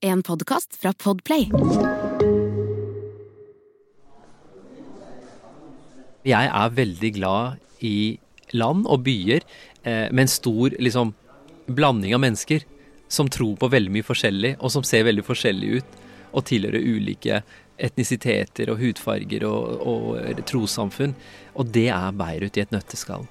En 0.00 0.20
podkast 0.22 0.76
fra 0.78 0.92
Podplay. 0.94 1.48
Jeg 6.22 6.50
er 6.54 6.76
veldig 6.76 7.10
glad 7.16 7.82
i 7.82 8.20
land 8.54 8.86
og 8.86 9.02
byer 9.08 9.42
eh, 9.82 10.06
med 10.14 10.22
en 10.22 10.30
stor 10.30 10.76
liksom, 10.78 11.10
blanding 11.66 12.14
av 12.14 12.22
mennesker 12.22 12.62
som 13.10 13.26
tror 13.26 13.56
på 13.58 13.72
veldig 13.74 13.96
mye 13.96 14.06
forskjellig, 14.06 14.54
og 14.62 14.70
som 14.70 14.86
ser 14.86 15.02
veldig 15.08 15.26
forskjellig 15.26 15.72
ut, 15.80 15.98
og 16.30 16.46
tilhører 16.46 16.78
ulike 16.78 17.42
etnisiteter 17.74 18.70
og 18.70 18.78
hudfarger 18.78 19.48
og, 19.50 19.82
og 19.82 20.46
trossamfunn. 20.46 21.18
Og 21.58 21.74
det 21.74 21.88
er 21.90 22.14
Beirut 22.22 22.54
i 22.54 22.62
et 22.68 22.70
nøtteskall. 22.70 23.26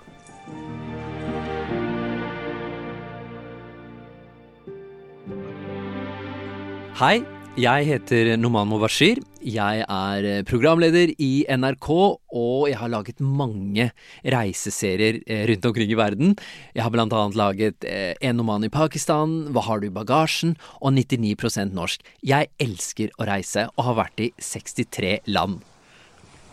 Hei, 6.98 7.20
jeg 7.62 7.86
heter 7.86 8.32
Noman 8.42 8.66
Mubashir. 8.66 9.20
Jeg 9.46 9.84
er 9.86 10.26
eh, 10.26 10.40
programleder 10.50 11.12
i 11.22 11.44
NRK, 11.46 11.86
og 11.94 12.64
jeg 12.72 12.80
har 12.80 12.90
laget 12.90 13.22
mange 13.22 13.86
reiseserier 14.26 15.20
eh, 15.30 15.44
rundt 15.46 15.68
omkring 15.70 15.94
i 15.94 16.00
verden. 16.00 16.34
Jeg 16.74 16.82
har 16.82 16.96
blant 16.96 17.14
annet 17.14 17.38
laget 17.38 17.86
eh, 17.86 18.16
En 18.18 18.42
Noman 18.42 18.66
i 18.66 18.72
Pakistan, 18.74 19.44
Hva 19.54 19.68
har 19.68 19.78
du 19.78 19.92
i 19.92 19.94
bagasjen? 19.94 20.56
og 20.82 20.98
99% 20.98 21.78
norsk. 21.78 22.02
Jeg 22.26 22.50
elsker 22.58 23.14
å 23.22 23.30
reise, 23.30 23.68
og 23.78 23.92
har 23.92 24.00
vært 24.02 24.26
i 24.26 24.32
63 24.42 25.20
land. 25.30 25.62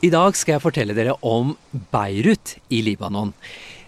I 0.04 0.12
dag 0.12 0.36
skal 0.36 0.58
jeg 0.58 0.66
fortelle 0.68 1.00
dere 1.00 1.16
om 1.24 1.56
Beirut 1.72 2.58
i 2.68 2.84
Libanon. 2.84 3.32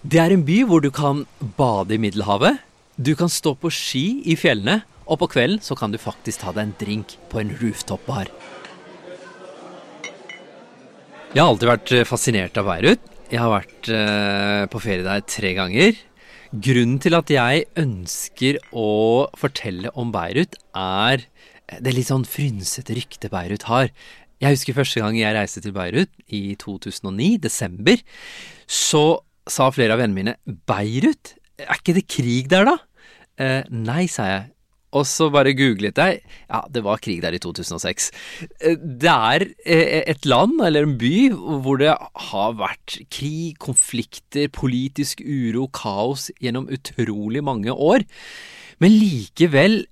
Det 0.01 0.25
er 0.25 0.33
en 0.33 0.49
by 0.49 0.63
hvor 0.65 0.81
du 0.81 0.89
kan 0.89 1.27
bade 1.61 2.01
i 2.01 2.01
Middelhavet. 2.01 2.65
Du 2.97 3.13
kan 3.13 3.29
stå 3.29 3.59
på 3.61 3.69
ski 3.69 4.07
i 4.25 4.41
fjellene 4.41 4.87
og 5.07 5.21
på 5.23 5.31
kvelden 5.37 5.63
så 5.63 5.77
kan 5.79 5.95
du 5.95 5.99
faktisk 6.03 6.43
ta 6.43 6.53
deg 6.55 6.67
en 6.67 6.77
drink 6.81 7.17
på 7.31 7.41
en 7.43 7.53
rooftop-bar. 7.61 8.31
Jeg 11.35 11.43
har 11.43 11.51
alltid 11.51 11.71
vært 11.71 11.93
eh, 11.93 12.07
fascinert 12.09 12.59
av 12.59 12.69
Beirut. 12.71 13.13
Jeg 13.27 13.43
har 13.43 13.51
vært 13.51 13.89
uh, 13.91 14.65
på 14.71 14.81
ferie 14.81 15.03
der 15.03 15.25
tre 15.27 15.51
ganger. 15.57 15.97
Grunnen 16.55 17.01
til 17.03 17.17
at 17.19 17.31
jeg 17.33 17.65
ønsker 17.77 18.61
å 18.71 19.27
fortelle 19.37 19.91
om 19.99 20.13
Beirut, 20.15 20.55
er 20.79 21.27
det 21.83 21.93
litt 21.97 22.09
sånn 22.09 22.27
frynsete 22.29 22.95
ryktet 22.97 23.33
Beirut 23.33 23.67
har. 23.67 23.91
Jeg 24.43 24.55
husker 24.55 24.77
første 24.79 25.03
gang 25.03 25.19
jeg 25.19 25.35
reiste 25.35 25.63
til 25.65 25.75
Beirut, 25.75 26.13
i 26.31 26.55
2009, 26.63 27.37
desember. 27.43 28.01
Så 28.65 29.05
sa 29.51 29.69
flere 29.75 29.97
av 29.97 30.03
vennene 30.03 30.21
mine 30.23 30.61
Beirut? 30.71 31.35
Er 31.59 31.81
ikke 31.81 31.97
det 31.97 32.07
krig 32.11 32.51
der, 32.53 32.69
da? 32.69 32.77
Eh, 33.43 33.63
nei, 33.69 34.07
sa 34.09 34.29
jeg. 34.31 34.45
Og 34.97 35.05
så 35.09 35.29
bare 35.33 35.55
googlet 35.57 35.99
jeg. 36.01 36.23
Ja, 36.49 36.63
det 36.73 36.83
var 36.87 37.03
krig 37.03 37.21
der 37.25 37.37
i 37.37 37.41
2006. 37.43 38.09
Eh, 38.61 38.77
det 38.77 39.13
er 39.13 39.47
eh, 39.65 40.03
et 40.09 40.29
land, 40.29 40.59
eller 40.65 40.87
en 40.87 40.97
by, 41.01 41.17
hvor 41.65 41.81
det 41.83 41.93
har 42.31 42.57
vært 42.59 42.99
krig, 43.13 43.57
konflikter, 43.63 44.49
politisk 44.53 45.21
uro, 45.21 45.69
kaos 45.69 46.31
gjennom 46.41 46.71
utrolig 46.73 47.45
mange 47.45 47.73
år. 47.73 48.07
Men 48.83 48.97
likevel 48.97 49.85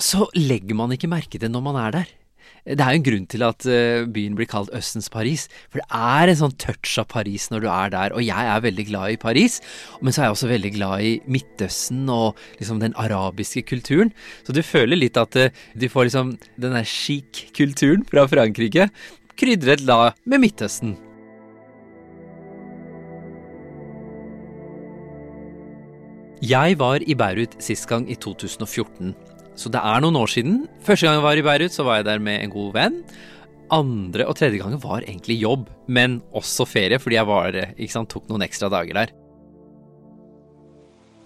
så 0.00 0.26
legger 0.36 0.76
man 0.78 0.94
ikke 0.94 1.10
merke 1.10 1.40
til 1.40 1.52
når 1.52 1.64
man 1.64 1.78
er 1.80 1.96
der. 2.00 2.16
Det 2.64 2.76
er 2.84 2.94
jo 2.94 3.00
en 3.00 3.06
grunn 3.06 3.26
til 3.30 3.44
at 3.46 3.66
eh, 3.68 4.06
byen 4.10 4.36
blir 4.38 4.48
kalt 4.50 4.72
Østens 4.76 5.08
Paris. 5.12 5.46
For 5.72 5.80
det 5.80 5.88
er 5.96 6.32
en 6.32 6.40
sånn 6.42 6.56
touch 6.60 6.98
av 7.00 7.08
Paris 7.12 7.48
når 7.52 7.64
du 7.64 7.68
er 7.72 7.92
der. 7.94 8.14
Og 8.16 8.24
jeg 8.26 8.50
er 8.54 8.64
veldig 8.66 8.86
glad 8.90 9.14
i 9.14 9.20
Paris, 9.20 9.60
men 10.00 10.12
så 10.12 10.22
er 10.22 10.28
jeg 10.28 10.36
også 10.36 10.52
veldig 10.52 10.72
glad 10.76 11.06
i 11.06 11.12
Midtøsten 11.30 12.04
og 12.12 12.40
liksom 12.60 12.82
den 12.82 12.96
arabiske 13.00 13.64
kulturen. 13.68 14.12
Så 14.44 14.56
du 14.56 14.62
føler 14.66 15.00
litt 15.00 15.20
at 15.20 15.38
eh, 15.40 15.54
du 15.74 15.88
får 15.90 16.10
liksom 16.10 16.34
den 16.60 16.76
der 16.76 16.88
chic-kulturen 16.88 18.04
fra 18.10 18.26
Frankrike 18.30 18.90
krydret 19.40 19.86
da 19.88 20.10
med 20.28 20.44
Midtøsten. 20.44 20.98
Jeg 26.40 26.78
var 26.80 27.02
i 27.04 27.12
Beirut 27.12 27.58
sist 27.60 27.84
gang 27.88 28.06
i 28.08 28.14
2014. 28.16 29.12
Så 29.58 29.72
det 29.72 29.80
er 29.82 30.02
noen 30.02 30.18
år 30.20 30.30
siden. 30.30 30.62
Første 30.86 31.06
gang 31.06 31.18
jeg 31.18 31.26
var 31.26 31.40
i 31.40 31.46
Beirut, 31.46 31.74
så 31.74 31.86
var 31.86 32.00
jeg 32.00 32.08
der 32.08 32.22
med 32.22 32.44
en 32.44 32.52
god 32.54 32.70
venn. 32.76 33.00
Andre 33.70 34.26
og 34.26 34.36
tredje 34.38 34.58
gangen 34.58 34.82
var 34.82 35.04
egentlig 35.04 35.38
jobb, 35.40 35.68
men 35.86 36.20
også 36.34 36.66
ferie, 36.66 36.98
fordi 36.98 37.18
jeg 37.18 37.28
var, 37.28 37.58
sant, 37.92 38.10
tok 38.10 38.30
noen 38.30 38.46
ekstra 38.46 38.70
dager 38.72 38.96
der. 39.02 39.12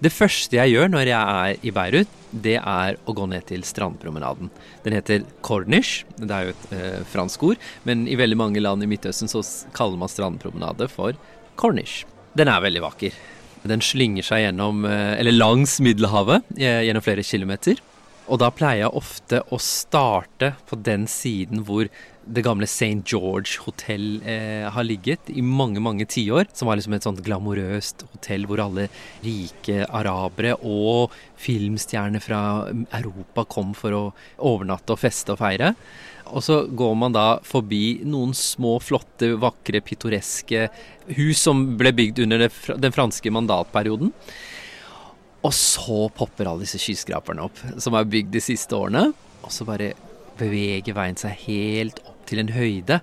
Det 0.05 0.11
første 0.13 0.59
jeg 0.59 0.75
gjør 0.75 0.91
når 0.93 1.09
jeg 1.09 1.37
er 1.41 1.63
i 1.65 1.73
Beirut, 1.73 2.17
det 2.45 2.57
er 2.59 2.99
å 3.09 3.15
gå 3.17 3.25
ned 3.31 3.47
til 3.49 3.63
strandpromenaden. 3.65 4.51
Den 4.85 4.97
heter 4.99 5.23
Cornish, 5.47 6.03
det 6.19 6.29
er 6.29 6.49
jo 6.49 6.53
et 6.53 6.67
eh, 6.77 6.99
fransk 7.09 7.47
ord, 7.47 7.63
men 7.89 8.05
i 8.11 8.19
veldig 8.19 8.37
mange 8.37 8.61
land 8.61 8.85
i 8.85 8.91
Midtøsten 8.91 9.31
så 9.31 9.41
kaller 9.77 10.01
man 10.01 10.13
strandpromenade 10.13 10.91
for 10.93 11.17
Cornish. 11.57 12.03
Den 12.37 12.51
er 12.53 12.61
veldig 12.67 12.83
vakker. 12.85 13.17
Den 13.65 13.81
slynger 13.81 14.27
seg 14.27 14.43
gjennom, 14.45 14.85
eh, 14.85 15.15
eller 15.23 15.39
langs 15.39 15.79
Middelhavet 15.81 16.53
eh, 16.59 16.83
gjennom 16.85 17.07
flere 17.07 17.25
kilometer. 17.25 17.81
Og 18.25 18.41
da 18.41 18.49
pleier 18.55 18.87
jeg 18.87 18.97
ofte 18.97 19.41
å 19.53 19.59
starte 19.61 20.55
på 20.69 20.79
den 20.81 21.05
siden 21.11 21.65
hvor 21.67 21.91
det 22.25 22.45
gamle 22.47 22.65
St. 22.65 23.03
George 23.05 23.61
hotell 23.67 24.23
eh, 24.25 24.65
har 24.73 24.87
ligget 24.87 25.29
i 25.29 25.43
mange, 25.45 25.83
mange 25.85 26.07
tiår. 26.09 26.49
Som 26.57 26.71
var 26.71 26.79
liksom 26.81 26.97
et 26.97 27.05
sånt 27.05 27.21
glamorøst 27.27 28.07
hotell 28.15 28.47
hvor 28.49 28.63
alle 28.65 28.87
rike 29.25 29.85
arabere 29.85 30.55
og 30.65 31.13
filmstjerner 31.45 32.25
fra 32.25 32.41
Europa 32.97 33.45
kom 33.45 33.77
for 33.77 33.99
å 33.99 34.03
overnatte 34.41 34.97
og 34.97 35.03
feste 35.05 35.37
og 35.37 35.43
feire. 35.43 35.75
Og 36.33 36.41
så 36.47 36.63
går 36.73 36.97
man 36.97 37.13
da 37.13 37.27
forbi 37.45 38.01
noen 38.09 38.33
små, 38.37 38.79
flotte, 38.81 39.35
vakre, 39.37 39.85
pittoreske 39.85 40.71
hus 41.19 41.45
som 41.45 41.67
ble 41.77 41.93
bygd 41.93 42.25
under 42.25 42.49
den 42.49 42.97
franske 42.97 43.37
mandatperioden. 43.37 44.15
Og 45.45 45.53
så 45.53 46.07
popper 46.17 46.49
alle 46.49 46.65
disse 46.65 46.81
skyskraperne 46.81 47.45
opp, 47.45 47.61
som 47.81 47.97
er 47.97 48.09
bygd 48.09 48.33
de 48.33 48.43
siste 48.43 48.77
årene. 48.77 49.11
Og 49.45 49.53
så 49.53 49.67
bare 49.69 49.93
beveger 50.39 50.97
veien 50.97 51.19
seg 51.21 51.37
helt 51.45 52.01
opp 52.09 52.25
til 52.29 52.41
en 52.41 52.53
høyde. 52.55 53.01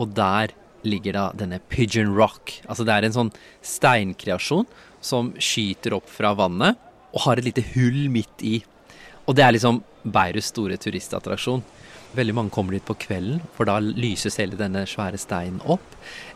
Og 0.00 0.14
der 0.16 0.54
ligger 0.86 1.16
da 1.16 1.24
denne 1.36 1.58
Pigeon 1.72 2.14
Rock. 2.16 2.60
Altså 2.70 2.86
det 2.86 2.94
er 2.94 3.08
en 3.08 3.16
sånn 3.16 3.32
steinkreasjon 3.66 4.68
som 5.04 5.34
skyter 5.40 5.96
opp 5.98 6.08
fra 6.08 6.32
vannet 6.38 6.78
og 7.10 7.24
har 7.26 7.40
et 7.40 7.48
lite 7.48 7.64
hull 7.74 8.06
midt 8.12 8.44
i. 8.46 8.60
Og 9.26 9.36
det 9.36 9.44
er 9.44 9.56
liksom 9.56 9.82
Beirus 10.06 10.48
store 10.52 10.78
turistattraksjon. 10.80 11.64
Veldig 12.16 12.34
mange 12.34 12.54
kommer 12.54 12.74
dit 12.74 12.86
på 12.86 12.96
kvelden, 13.04 13.42
for 13.54 13.68
da 13.68 13.76
lyses 13.78 14.38
hele 14.40 14.58
denne 14.58 14.82
svære 14.88 15.18
steinen 15.20 15.60
opp. 15.62 15.84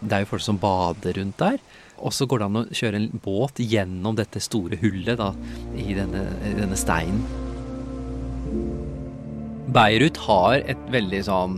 Det 0.01 0.13
er 0.15 0.23
jo 0.23 0.31
folk 0.35 0.45
som 0.45 0.61
bader 0.63 1.17
rundt 1.19 1.41
der. 1.41 1.59
Og 2.03 2.13
så 2.15 2.27
går 2.29 2.41
det 2.41 2.49
an 2.49 2.61
å 2.61 2.65
kjøre 2.75 3.01
en 3.01 3.23
båt 3.25 3.61
gjennom 3.63 4.17
dette 4.19 4.43
store 4.43 4.79
hullet 4.83 5.19
da, 5.21 5.31
i 5.79 5.95
denne, 5.97 6.25
denne 6.43 6.79
steinen. 6.79 7.23
Beirut 9.75 10.19
har 10.27 10.61
et 10.71 10.91
veldig 10.95 11.23
sånn 11.27 11.57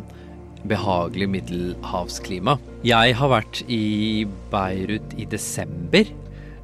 behagelig 0.66 1.28
middelhavsklima. 1.30 2.56
Jeg 2.86 3.16
har 3.18 3.32
vært 3.32 3.62
i 3.70 4.26
Beirut 4.52 5.16
i 5.20 5.26
desember. 5.30 6.08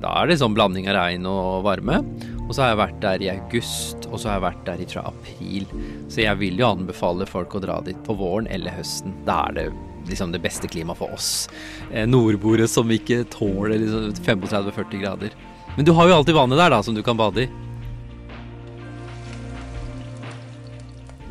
Da 0.03 0.15
er 0.19 0.31
det 0.31 0.41
sånn 0.41 0.57
blanding 0.57 0.89
av 0.91 0.97
regn 0.99 1.29
og 1.31 1.67
varme. 1.67 2.01
Og 2.49 2.57
så 2.57 2.65
har 2.65 2.73
jeg 2.73 2.81
vært 2.83 2.99
der 3.05 3.23
i 3.23 3.31
august, 3.33 4.09
og 4.11 4.19
så 4.19 4.29
har 4.29 4.39
jeg 4.39 4.47
vært 4.49 4.65
der 4.67 4.83
i 4.83 4.89
tror 4.91 4.99
jeg, 5.03 5.13
april. 5.13 5.69
Så 6.11 6.25
jeg 6.25 6.41
vil 6.41 6.59
jo 6.59 6.69
anbefale 6.73 7.29
folk 7.29 7.55
å 7.55 7.63
dra 7.63 7.79
dit 7.87 8.01
på 8.07 8.17
våren 8.19 8.51
eller 8.51 8.75
høsten. 8.81 9.15
Da 9.29 9.45
er 9.49 9.59
det 9.59 9.67
liksom 10.13 10.33
det 10.35 10.43
beste 10.45 10.71
klimaet 10.71 11.01
for 11.01 11.17
oss 11.17 11.49
eh, 11.91 12.07
nordboere 12.09 12.69
som 12.71 12.91
ikke 12.93 13.25
tåler 13.33 13.81
liksom 13.81 14.13
35-40 14.21 15.03
grader. 15.03 15.37
Men 15.77 15.89
du 15.89 15.93
har 15.97 16.09
jo 16.09 16.19
alltid 16.21 16.37
vannet 16.37 16.61
der 16.61 16.75
da, 16.75 16.83
som 16.85 16.97
du 16.97 17.03
kan 17.05 17.19
bade 17.19 17.47
i. 17.47 17.51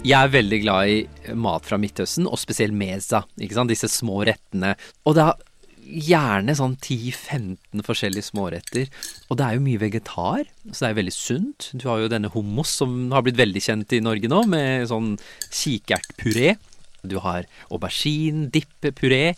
Jeg 0.02 0.18
er 0.18 0.34
veldig 0.34 0.58
glad 0.64 0.90
i 0.90 1.34
mat 1.38 1.68
fra 1.70 1.78
Midtøsten, 1.78 2.26
og 2.26 2.40
spesielt 2.42 2.74
meza. 2.74 3.22
ikke 3.38 3.54
sant? 3.54 3.70
Disse 3.70 3.90
små 3.92 4.24
rettene. 4.26 4.74
Og 5.06 5.14
det 5.14 5.28
er 5.28 5.44
gjerne 5.92 6.56
sånn 6.58 6.74
10-15 6.80 7.84
forskjellige 7.86 8.30
småretter. 8.32 8.90
Og 9.30 9.38
det 9.38 9.46
er 9.46 9.58
jo 9.58 9.66
mye 9.66 9.82
vegetar, 9.82 10.48
så 10.72 10.86
det 10.86 10.90
er 10.90 10.98
veldig 11.02 11.16
sunt. 11.16 11.70
Du 11.78 11.86
har 11.90 12.02
jo 12.02 12.10
denne 12.12 12.32
hummus 12.34 12.74
som 12.82 13.12
har 13.14 13.26
blitt 13.26 13.40
veldig 13.40 13.64
kjent 13.64 13.96
i 13.98 14.02
Norge 14.04 14.32
nå, 14.32 14.42
med 14.50 14.90
sånn 14.92 15.14
kikertpuré. 15.50 16.56
Du 17.08 17.18
har 17.24 17.48
aubergine, 17.70 18.50
dippe, 18.54 18.92
puré. 18.94 19.36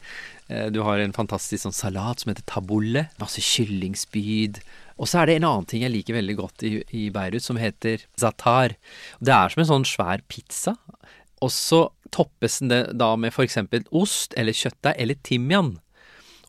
du 0.48 0.82
har 0.84 1.00
en 1.00 1.16
fantastisk 1.16 1.64
sånn 1.64 1.76
salat 1.76 2.22
som 2.22 2.32
heter 2.32 2.46
tabulle. 2.50 3.08
Masse 3.22 3.42
kyllingspyd. 3.42 4.60
Og 5.00 5.10
så 5.10 5.22
er 5.22 5.30
det 5.30 5.38
en 5.40 5.48
annen 5.50 5.68
ting 5.70 5.86
jeg 5.86 5.94
liker 5.94 6.18
veldig 6.20 6.36
godt 6.38 6.66
i, 6.68 6.74
i 6.94 7.08
Beirut, 7.14 7.44
som 7.46 7.58
heter 7.58 8.04
zatar. 8.20 8.76
Det 9.24 9.34
er 9.34 9.54
som 9.54 9.64
en 9.64 9.72
sånn 9.72 9.88
svær 9.88 10.24
pizza. 10.30 10.76
Og 11.44 11.52
så 11.52 11.88
toppes 12.14 12.60
det 12.70 12.84
da 13.00 13.14
med 13.18 13.34
f.eks. 13.34 13.58
ost 13.92 14.36
eller 14.38 14.56
kjøttdeig 14.56 15.00
eller 15.02 15.20
timian. 15.26 15.74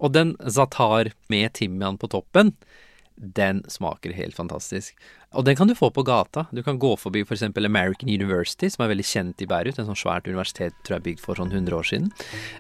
Og 0.03 0.13
den 0.13 0.35
zatar 0.51 1.15
med 1.33 1.55
timian 1.57 1.99
på 1.99 2.11
toppen, 2.13 2.53
den 3.17 3.63
smaker 3.71 4.15
helt 4.15 4.35
fantastisk. 4.35 4.97
Og 5.35 5.45
den 5.47 5.57
kan 5.59 5.71
du 5.71 5.75
få 5.79 5.91
på 5.95 6.03
gata. 6.07 6.47
Du 6.55 6.63
kan 6.67 6.79
gå 6.83 6.95
forbi 6.99 7.23
f.eks. 7.23 7.47
For 7.55 7.67
American 7.67 8.11
University, 8.11 8.71
som 8.71 8.85
er 8.85 8.93
veldig 8.95 9.07
kjent 9.07 9.45
i 9.45 9.49
Beirut. 9.51 9.79
En 9.79 9.89
sånn 9.91 9.99
svært 9.99 10.27
universitet 10.31 10.75
tror 10.83 10.99
jeg 10.99 11.07
bygd 11.09 11.23
for 11.23 11.39
sånn 11.39 11.55
100 11.55 11.79
år 11.79 11.89
siden. 11.91 12.11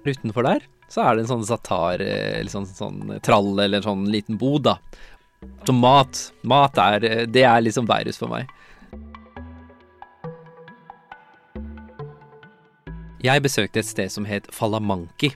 Utenfor 0.06 0.47
der 0.47 0.67
så 0.93 1.03
er 1.03 1.17
det 1.17 1.25
en 1.25 1.33
sånn 1.33 1.47
zatar, 1.49 2.03
eh, 2.05 2.39
eller 2.39 2.53
sånn, 2.53 2.69
sånn 2.69 3.17
trall 3.25 3.56
eller 3.59 3.81
en 3.81 3.87
sånn 3.89 4.05
liten 4.12 4.39
bod, 4.39 4.67
da. 4.69 4.77
Så 5.67 5.75
mat, 5.77 6.21
mat 6.47 6.79
er 6.81 7.05
eh, 7.05 7.25
Det 7.29 7.43
er 7.45 7.65
liksom 7.65 7.89
Beirut 7.89 8.17
for 8.17 8.31
meg. 8.31 8.49
Jeg 13.25 13.41
besøkte 13.41 13.81
et 13.81 13.88
sted 13.88 14.12
som 14.12 14.26
het 14.29 14.50
Falamanki, 14.53 15.31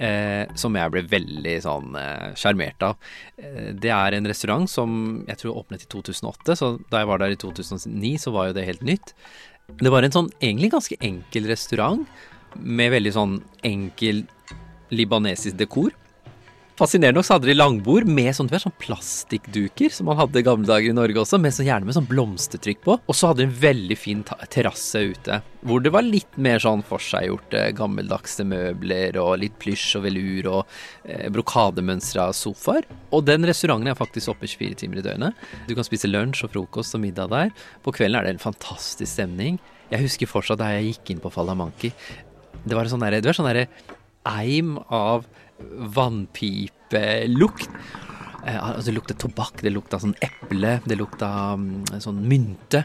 eh, 0.00 0.48
som 0.56 0.76
jeg 0.78 0.92
ble 0.94 1.02
veldig 1.10 1.56
sånn 1.66 1.98
eh, 2.00 2.30
sjarmert 2.38 2.80
eh, 2.80 2.94
av. 2.94 3.10
Eh, 3.36 3.66
det 3.76 3.92
er 3.92 4.16
en 4.16 4.28
restaurant 4.30 4.64
som 4.70 4.94
jeg 5.26 5.42
tror 5.42 5.58
åpnet 5.60 5.84
i 5.84 5.90
2008, 5.92 6.56
så 6.56 6.70
da 6.88 7.02
jeg 7.02 7.10
var 7.10 7.20
der 7.20 7.34
i 7.34 7.40
2009 7.42 8.14
så 8.24 8.32
var 8.32 8.48
jo 8.48 8.56
det 8.56 8.64
helt 8.70 8.86
nytt. 8.88 9.12
Det 9.82 9.92
var 9.92 10.06
en 10.06 10.14
sånn 10.14 10.32
egentlig 10.38 10.72
ganske 10.72 10.96
enkel 11.04 11.50
restaurant 11.50 12.08
med 12.56 12.94
veldig 12.94 13.12
sånn 13.12 13.36
enkel 13.66 14.24
libanesisk 14.94 15.58
dekor. 15.60 15.92
Fascinerende 16.76 17.16
nok 17.16 17.24
så 17.24 17.38
hadde 17.38 17.48
de 17.48 17.54
langbord 17.56 18.04
med 18.04 18.34
sånn, 18.36 18.50
sånn 18.52 18.74
plastikkduker, 18.76 19.88
som 19.88 20.10
man 20.10 20.18
hadde 20.18 20.42
i 20.42 20.44
gamle 20.44 20.68
dager 20.68 20.92
i 20.92 20.96
Norge 20.96 21.22
også, 21.22 21.38
med 21.40 21.54
så 21.56 21.64
gjerne 21.64 21.88
med 21.88 21.96
sånn 21.96 22.08
blomstertrykk 22.10 22.82
på. 22.84 22.96
Og 23.00 23.16
så 23.16 23.30
hadde 23.30 23.40
de 23.40 23.46
en 23.48 23.54
veldig 23.62 23.96
fin 23.96 24.20
terrasse 24.52 25.00
ute, 25.08 25.38
hvor 25.64 25.80
det 25.80 25.94
var 25.94 26.04
litt 26.04 26.36
mer 26.36 26.60
sånn 26.60 26.84
forseggjorte, 26.84 27.64
gammeldagse 27.80 28.44
møbler 28.44 29.16
og 29.22 29.38
litt 29.40 29.56
plysj 29.62 29.96
og 29.96 30.04
velur 30.04 30.50
og 30.52 30.76
eh, 31.08 31.24
brokademønstra 31.32 32.28
sofaer. 32.36 32.84
Og 33.08 33.24
den 33.24 33.48
restauranten 33.48 33.94
er 33.94 33.96
faktisk 33.96 34.36
oppe 34.36 34.44
24 34.44 34.82
timer 34.84 35.00
i 35.00 35.08
døgnet. 35.08 35.48
Du 35.70 35.72
kan 35.78 35.88
spise 35.88 36.12
lunsj 36.12 36.44
og 36.44 36.52
frokost 36.58 37.00
og 37.00 37.06
middag 37.08 37.32
der. 37.32 37.56
På 37.88 37.96
kvelden 37.96 38.20
er 38.20 38.28
det 38.28 38.36
en 38.36 38.46
fantastisk 38.50 39.14
stemning. 39.16 39.56
Jeg 39.88 40.04
husker 40.04 40.28
fortsatt 40.28 40.60
da 40.60 40.74
jeg 40.76 40.92
gikk 40.92 41.16
inn 41.16 41.24
på 41.24 41.32
Falamanki. 41.32 41.94
Det 42.66 42.76
var 42.76 42.92
sånn 42.92 43.00
derre 43.00 43.32
sånn 43.32 43.54
eim 44.28 44.76
av 44.92 45.26
vannpipelukt. 45.96 47.70
Eh, 48.46 48.58
altså, 48.62 48.90
det 48.90 48.94
lukta 48.94 49.14
tobakk, 49.18 49.60
det 49.64 49.72
lukta 49.74 49.98
sånn 49.98 50.14
eple, 50.22 50.76
det 50.86 50.98
lukta 51.00 51.28
um, 51.58 51.82
sånn 52.02 52.20
mynte. 52.30 52.84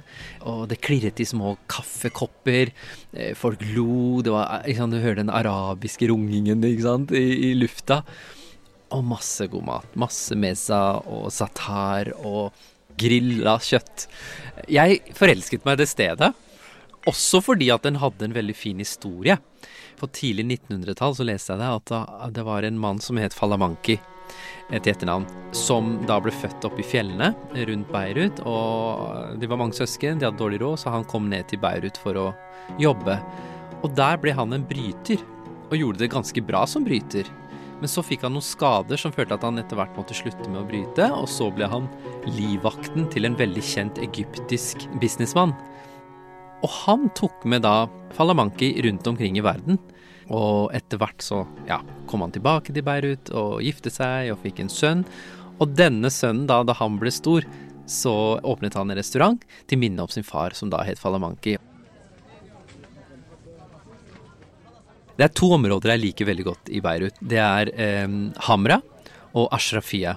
Og 0.49 0.63
det 0.71 0.79
klirret 0.81 1.21
i 1.21 1.27
små 1.29 1.53
kaffekopper. 1.69 2.73
Eh, 3.13 3.33
folk 3.37 3.61
lo. 3.75 4.23
Det 4.25 4.33
var, 4.33 4.65
liksom, 4.65 4.93
du 4.93 5.01
hører 5.03 5.21
den 5.21 5.33
arabiske 5.33 6.09
rungingen 6.09 6.65
sant, 6.81 7.13
I, 7.13 7.51
i 7.51 7.53
lufta. 7.59 8.01
Og 8.91 9.05
masse 9.07 9.45
god 9.51 9.67
mat. 9.67 9.97
Masse 10.01 10.35
mesa 10.35 10.81
og 11.05 11.29
satar 11.31 12.09
og 12.17 12.57
grilla 12.99 13.59
kjøtt. 13.61 14.07
Jeg 14.71 14.99
forelsket 15.17 15.67
meg 15.67 15.77
det 15.79 15.87
stedet. 15.91 16.33
Også 17.09 17.39
fordi 17.41 17.69
at 17.73 17.85
den 17.85 18.01
hadde 18.01 18.27
en 18.27 18.35
veldig 18.35 18.57
fin 18.57 18.81
historie. 18.81 19.37
På 20.01 20.09
tidlig 20.09 20.47
1900-tall 20.47 21.13
så 21.13 21.25
leste 21.27 21.53
jeg 21.53 21.61
det 21.61 21.99
at 22.01 22.33
det 22.33 22.45
var 22.47 22.65
en 22.65 22.79
mann 22.81 23.01
som 23.03 23.19
het 23.21 23.35
Falamanki 23.37 23.99
et 24.71 24.87
etternavn, 24.87 25.25
som 25.55 25.97
da 26.07 26.17
ble 26.23 26.31
født 26.33 26.65
oppe 26.67 26.81
i 26.83 26.87
fjellene 26.87 27.31
rundt 27.67 27.91
Beirut. 27.91 28.39
Og 28.47 29.35
de 29.41 29.49
var 29.51 29.59
mange 29.59 29.77
søsken, 29.77 30.19
de 30.19 30.27
hadde 30.27 30.39
dårlig 30.39 30.61
råd, 30.63 30.79
så 30.79 30.93
han 30.95 31.07
kom 31.11 31.27
ned 31.31 31.49
til 31.51 31.61
Beirut 31.61 31.99
for 31.99 32.17
å 32.19 32.29
jobbe. 32.81 33.17
Og 33.81 33.91
der 33.97 34.19
ble 34.21 34.33
han 34.37 34.55
en 34.55 34.65
bryter, 34.67 35.21
og 35.71 35.77
gjorde 35.79 36.03
det 36.03 36.11
ganske 36.13 36.43
bra 36.45 36.63
som 36.67 36.85
bryter. 36.87 37.27
Men 37.81 37.89
så 37.89 38.03
fikk 38.05 38.23
han 38.27 38.35
noen 38.35 38.45
skader 38.45 38.99
som 38.99 39.13
følte 39.15 39.35
at 39.37 39.45
han 39.47 39.57
etter 39.57 39.79
hvert 39.79 39.95
måtte 39.97 40.15
slutte 40.15 40.47
med 40.47 40.61
å 40.61 40.67
bryte, 40.69 41.07
og 41.17 41.27
så 41.31 41.49
ble 41.53 41.67
han 41.71 41.89
livvakten 42.29 43.09
til 43.11 43.27
en 43.27 43.37
veldig 43.39 43.63
kjent 43.65 44.01
egyptisk 44.03 44.85
businessmann. 45.01 45.55
Og 46.61 46.69
han 46.83 47.09
tok 47.17 47.47
med 47.49 47.65
da 47.65 47.89
Falamanki 48.13 48.75
rundt 48.85 49.07
omkring 49.09 49.39
i 49.39 49.43
verden. 49.43 49.79
Og 50.31 50.71
etter 50.75 50.99
hvert 51.01 51.23
så 51.23 51.43
ja, 51.67 51.81
kom 52.07 52.23
han 52.23 52.31
tilbake 52.31 52.71
til 52.71 52.85
Beirut 52.87 53.31
og 53.35 53.59
gifte 53.65 53.91
seg 53.91 54.31
og 54.31 54.39
fikk 54.45 54.63
en 54.63 54.71
sønn. 54.71 55.03
Og 55.61 55.75
denne 55.77 56.09
sønnen, 56.13 56.47
da, 56.49 56.61
da 56.65 56.75
han 56.79 56.95
ble 57.01 57.11
stor, 57.13 57.45
så 57.91 58.13
åpnet 58.47 58.77
han 58.79 58.89
en 58.89 58.97
restaurant 58.97 59.43
til 59.67 59.81
minne 59.81 60.01
om 60.01 60.11
sin 60.11 60.25
far, 60.25 60.55
som 60.55 60.71
da 60.71 60.81
het 60.87 61.01
Falamanki. 61.01 61.57
Det 65.19 65.27
er 65.27 65.35
to 65.37 65.51
områder 65.53 65.93
jeg 65.93 66.01
liker 66.05 66.29
veldig 66.31 66.47
godt 66.47 66.71
i 66.71 66.79
Beirut. 66.81 67.19
Det 67.19 67.37
er 67.37 67.69
eh, 67.75 68.07
Hamra 68.47 68.79
og 69.37 69.51
Ashrafia. 69.53 70.15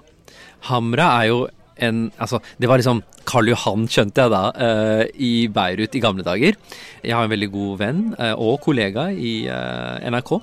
Hamra 0.70 1.10
er 1.19 1.28
jo 1.28 1.40
en 1.82 2.10
Altså, 2.20 2.40
det 2.60 2.68
var 2.70 2.78
liksom 2.78 3.02
Karl 3.24 3.48
Johan, 3.48 3.86
skjønte 3.90 4.24
jeg 4.24 4.32
da, 4.32 4.42
uh, 4.52 5.04
i 5.16 5.46
Beirut 5.52 5.96
i 5.96 6.02
gamle 6.02 6.24
dager. 6.26 6.58
Jeg 7.02 7.16
har 7.16 7.24
en 7.24 7.32
veldig 7.32 7.50
god 7.54 7.78
venn 7.80 8.02
uh, 8.18 8.34
og 8.36 8.60
kollega 8.64 9.08
i 9.10 9.46
uh, 9.48 9.96
NRK 10.12 10.36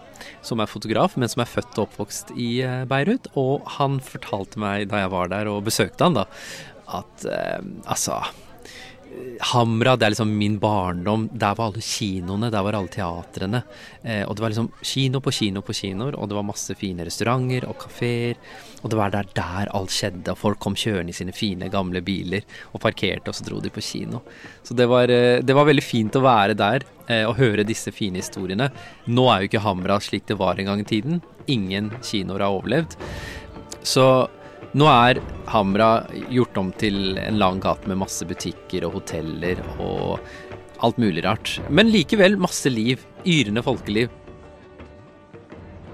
som 0.46 0.62
er 0.62 0.70
fotograf, 0.70 1.16
men 1.18 1.30
som 1.32 1.44
er 1.44 1.50
født 1.50 1.78
og 1.78 1.88
oppvokst 1.88 2.34
i 2.36 2.52
Beirut. 2.90 3.30
Og 3.40 3.68
han 3.78 4.00
fortalte 4.04 4.62
meg 4.62 4.90
da 4.92 5.04
jeg 5.04 5.14
var 5.14 5.32
der 5.32 5.52
og 5.52 5.64
besøkte 5.68 6.10
han, 6.10 6.18
da, 6.18 6.26
at 6.92 7.28
altså 7.88 8.18
Hamra, 9.42 9.96
det 9.98 10.06
er 10.06 10.14
liksom 10.14 10.32
min 10.38 10.58
barndom. 10.62 11.26
Der 11.34 11.56
var 11.58 11.72
alle 11.72 11.82
kinoene, 11.82 12.52
der 12.54 12.62
var 12.66 12.76
alle 12.78 12.92
teatrene. 12.94 13.64
Eh, 14.04 14.22
og 14.28 14.36
det 14.38 14.44
var 14.44 14.54
liksom 14.54 14.70
kino 14.86 15.22
på 15.24 15.34
kino 15.34 15.64
på 15.66 15.74
kinoer, 15.74 16.16
og 16.16 16.30
det 16.30 16.38
var 16.38 16.46
masse 16.46 16.76
fine 16.78 17.08
restauranter 17.08 17.66
og 17.70 17.80
kafeer. 17.82 18.38
Og 18.82 18.92
det 18.94 19.00
var 19.00 19.14
der, 19.14 19.30
der 19.38 19.72
alt 19.74 19.94
skjedde, 19.94 20.34
og 20.34 20.40
folk 20.40 20.62
kom 20.62 20.78
kjørende 20.78 21.14
i 21.14 21.18
sine 21.18 21.34
fine, 21.36 21.72
gamle 21.74 22.04
biler 22.06 22.46
og 22.72 22.84
parkerte, 22.86 23.34
og 23.34 23.38
så 23.38 23.48
dro 23.48 23.62
de 23.64 23.74
på 23.74 23.84
kino. 23.86 24.22
Så 24.64 24.78
det 24.78 24.88
var, 24.92 25.10
eh, 25.10 25.42
det 25.42 25.58
var 25.58 25.70
veldig 25.70 25.86
fint 25.86 26.18
å 26.18 26.26
være 26.26 26.58
der 26.58 26.86
eh, 27.08 27.26
og 27.26 27.40
høre 27.42 27.66
disse 27.68 27.94
fine 27.96 28.22
historiene. 28.22 28.70
Nå 29.10 29.26
er 29.32 29.42
jo 29.42 29.52
ikke 29.52 29.66
Hamra 29.66 29.98
slik 30.02 30.30
det 30.30 30.38
var 30.38 30.62
en 30.62 30.70
gang 30.70 30.86
i 30.86 30.92
tiden. 30.92 31.24
Ingen 31.50 31.90
kinoer 32.06 32.46
har 32.46 32.54
overlevd. 32.62 32.96
Så 33.82 34.06
nå 34.78 34.88
er 34.88 35.20
Hamra 35.52 36.06
gjort 36.32 36.58
om 36.62 36.72
til 36.80 37.18
en 37.20 37.40
lang 37.42 37.60
gate 37.64 37.90
med 37.92 38.00
masse 38.00 38.26
butikker 38.28 38.86
og 38.88 39.00
hoteller 39.00 39.60
og 39.84 40.22
alt 40.82 41.00
mulig 41.02 41.26
rart. 41.26 41.58
Men 41.70 41.92
likevel 41.92 42.40
masse 42.40 42.72
liv. 42.72 43.04
Yrende 43.28 43.64
folkeliv. 43.66 44.10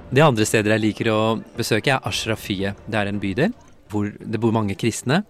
Det 0.08 0.24
andre 0.24 0.46
stedet 0.48 0.72
jeg 0.72 0.84
liker 0.86 1.10
å 1.12 1.22
besøke, 1.58 1.98
er 1.98 2.06
Ashrafie. 2.08 2.76
Det 2.88 3.00
er 3.00 3.10
en 3.10 3.20
bydel 3.20 3.56
hvor 3.92 4.12
det 4.20 4.40
bor 4.44 4.54
mange 4.56 4.76
kristne. 4.80 5.24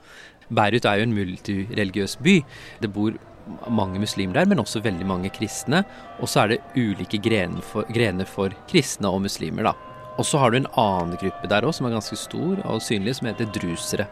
Beirut 0.54 0.86
er 0.86 1.00
jo 1.00 1.08
en 1.08 1.16
multireligiøs 1.18 2.18
by. 2.26 2.38
Det 2.84 2.92
bor 2.94 3.18
mange 3.72 4.02
muslimer 4.02 4.42
der, 4.42 4.50
men 4.50 4.62
også 4.62 4.84
veldig 4.84 5.08
mange 5.08 5.32
kristne. 5.34 5.84
Og 6.22 6.30
så 6.30 6.44
er 6.44 6.54
det 6.54 6.64
ulike 6.76 7.20
grener 7.24 7.64
for, 7.66 7.88
grener 7.94 8.28
for 8.30 8.54
kristne 8.70 9.12
og 9.12 9.24
muslimer, 9.26 9.72
da. 9.72 9.87
Og 10.18 10.26
så 10.26 10.42
har 10.42 10.52
du 10.52 10.60
en 10.60 10.70
annen 10.74 11.18
gruppe 11.22 11.50
der 11.50 11.66
òg, 11.68 11.76
som 11.78 11.88
er 11.88 11.96
ganske 11.96 12.18
stor 12.18 12.62
og 12.66 12.84
synlig, 12.84 13.18
som 13.20 13.30
heter 13.30 13.50
drusere. 13.54 14.08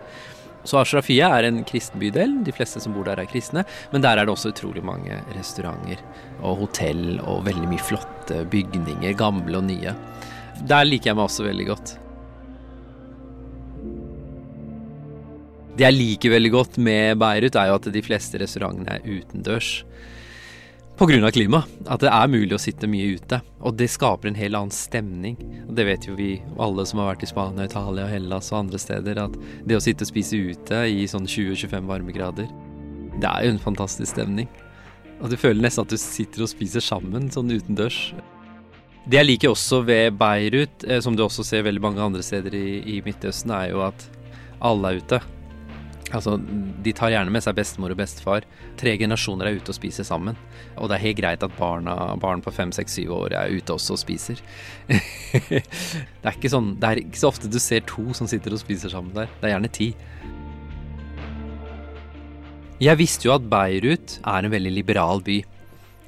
Så 0.65 0.79
Ashrafia 0.81 1.29
er 1.38 1.45
en 1.45 1.62
kristen 1.67 2.01
bydel. 2.01 2.39
De 2.45 2.53
fleste 2.53 2.81
som 2.81 2.93
bor 2.95 3.05
der, 3.05 3.21
er 3.21 3.29
kristne. 3.29 3.65
Men 3.93 4.05
der 4.05 4.17
er 4.17 4.25
det 4.25 4.33
også 4.33 4.53
utrolig 4.53 4.81
mange 4.85 5.19
restauranter 5.35 6.01
og 6.41 6.63
hotell 6.63 7.19
og 7.21 7.45
veldig 7.45 7.69
mye 7.69 7.85
flotte 7.85 8.41
bygninger, 8.50 9.13
gamle 9.17 9.59
og 9.62 9.67
nye. 9.67 9.93
Der 10.65 10.88
liker 10.88 11.12
jeg 11.12 11.19
meg 11.19 11.27
også 11.27 11.45
veldig 11.45 11.69
godt. 11.69 11.95
Det 15.75 15.83
jeg 15.83 15.97
liker 15.97 16.31
veldig 16.31 16.51
godt 16.53 16.77
med 16.79 17.19
Beirut, 17.19 17.57
er 17.59 17.69
jo 17.69 17.79
at 17.81 17.89
de 17.91 18.03
fleste 18.05 18.39
restaurantene 18.39 18.95
er 18.95 19.05
utendørs. 19.05 19.81
Pga. 20.97 21.31
klima. 21.31 21.63
At 21.91 21.99
det 21.99 22.07
er 22.07 22.29
mulig 22.31 22.55
å 22.55 22.61
sitte 22.61 22.87
mye 22.87 23.17
ute. 23.17 23.41
Og 23.67 23.75
det 23.75 23.89
skaper 23.91 24.29
en 24.29 24.37
helt 24.39 24.55
annen 24.55 24.71
stemning. 24.71 25.35
Og 25.67 25.73
det 25.75 25.85
vet 25.89 26.07
jo 26.07 26.15
vi 26.15 26.37
alle 26.57 26.85
som 26.87 27.01
har 27.01 27.09
vært 27.11 27.25
i 27.25 27.27
Spania, 27.27 27.65
Italia, 27.67 28.05
Hellas 28.07 28.53
og 28.53 28.61
andre 28.61 28.79
steder, 28.79 29.19
at 29.19 29.35
det 29.67 29.75
å 29.75 29.83
sitte 29.83 30.07
og 30.07 30.11
spise 30.13 30.39
ute 30.39 30.85
i 30.87 31.03
sånn 31.11 31.27
20-25 31.27 31.91
varmegrader, 31.91 32.47
det 33.19 33.27
er 33.27 33.43
jo 33.43 33.55
en 33.55 33.61
fantastisk 33.65 34.13
stemning. 34.13 34.47
Og 35.19 35.27
du 35.31 35.35
føler 35.39 35.67
nesten 35.67 35.83
at 35.83 35.91
du 35.91 35.99
sitter 35.99 36.45
og 36.45 36.51
spiser 36.51 36.83
sammen 36.83 37.27
sånn 37.31 37.51
utendørs. 37.51 37.99
Det 39.05 39.19
jeg 39.19 39.27
liker 39.27 39.51
også 39.51 39.83
ved 39.85 40.15
Beirut, 40.17 40.87
eh, 40.87 41.03
som 41.03 41.15
du 41.15 41.27
også 41.27 41.43
ser 41.45 41.67
veldig 41.67 41.83
mange 41.83 42.03
andre 42.07 42.23
steder 42.25 42.55
i, 42.55 42.67
i 42.95 43.01
Midtøsten, 43.05 43.51
er 43.53 43.73
jo 43.75 43.83
at 43.85 44.07
alle 44.63 44.95
er 44.95 45.03
ute. 45.03 45.19
Altså, 46.15 46.38
De 46.86 46.93
tar 46.95 47.12
gjerne 47.13 47.34
med 47.34 47.43
seg 47.43 47.57
bestemor 47.57 47.93
og 47.93 48.00
bestefar. 48.00 48.45
Tre 48.79 48.95
generasjoner 49.00 49.50
er 49.50 49.60
ute 49.60 49.74
og 49.74 49.77
spiser 49.77 50.07
sammen. 50.07 50.38
Og 50.77 50.89
det 50.89 50.98
er 50.98 51.05
helt 51.07 51.19
greit 51.19 51.45
at 51.45 51.57
barna, 51.60 51.95
barn 52.22 52.43
på 52.45 52.53
fem, 52.55 52.72
seks, 52.75 52.98
syv 52.98 53.13
år 53.17 53.36
er 53.36 53.55
ute 53.55 53.75
også 53.75 53.98
og 53.98 54.01
spiser. 54.01 54.41
det, 54.89 55.63
er 56.24 56.51
sånn, 56.51 56.75
det 56.81 56.91
er 56.91 57.03
ikke 57.03 57.22
så 57.22 57.31
ofte 57.34 57.51
du 57.51 57.60
ser 57.62 57.86
to 57.89 58.13
som 58.17 58.29
sitter 58.31 58.55
og 58.55 58.63
spiser 58.63 58.93
sammen 58.93 59.15
der. 59.17 59.31
Det 59.41 59.50
er 59.50 59.55
gjerne 59.57 59.74
ti. 59.75 59.91
Jeg 62.84 63.00
visste 63.00 63.29
jo 63.29 63.36
at 63.38 63.45
Beirut 63.48 64.17
er 64.27 64.43
en 64.43 64.51
veldig 64.51 64.74
liberal 64.75 65.22
by. 65.24 65.39